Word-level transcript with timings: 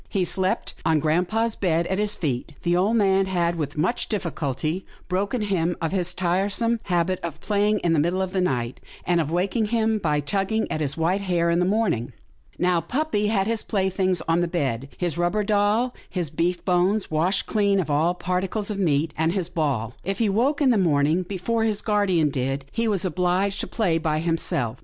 He 0.09 0.25
slept 0.25 0.73
on 0.83 0.97
grampa' 0.99 1.41
s 1.43 1.53
bed 1.55 1.85
at 1.85 1.99
his 1.99 2.15
feet. 2.15 2.53
The 2.63 2.75
old 2.75 2.95
man 2.95 3.27
had, 3.27 3.55
with 3.55 3.77
much 3.77 4.09
difficulty, 4.09 4.83
broken 5.07 5.43
him 5.43 5.77
of 5.79 5.91
his 5.91 6.15
tiresome 6.15 6.79
habit 6.85 7.19
of 7.21 7.39
playing 7.39 7.77
in 7.83 7.93
the 7.93 7.99
middle 7.99 8.23
of 8.23 8.31
the 8.31 8.41
night, 8.41 8.79
and 9.05 9.21
of 9.21 9.29
waking 9.31 9.65
him 9.65 9.99
by 9.99 10.19
tugging 10.19 10.65
at 10.71 10.81
his 10.81 10.97
white 10.97 11.21
hair 11.21 11.51
in 11.51 11.59
the 11.59 11.65
morning. 11.65 12.13
Now, 12.57 12.81
puppy 12.81 13.27
had 13.27 13.45
his 13.45 13.61
playthings 13.61 14.21
on 14.27 14.41
the 14.41 14.47
bed— 14.47 14.89
his 14.97 15.19
rubber 15.19 15.43
doll, 15.43 15.93
his 16.09 16.31
beef 16.31 16.65
bones 16.65 17.11
washed 17.11 17.45
clean 17.45 17.79
of 17.79 17.91
all 17.91 18.15
particles 18.15 18.71
of 18.71 18.79
meat, 18.79 19.13
and 19.15 19.33
his 19.33 19.49
ball. 19.49 19.93
If 20.03 20.17
he 20.17 20.29
woke 20.29 20.63
in 20.63 20.71
the 20.71 20.79
morning 20.79 21.21
before 21.21 21.63
his 21.63 21.83
guardian 21.83 22.29
did, 22.31 22.65
he 22.71 22.87
was 22.87 23.05
obliged 23.05 23.59
to 23.59 23.67
play 23.67 23.99
by 23.99 24.17
himself. 24.17 24.79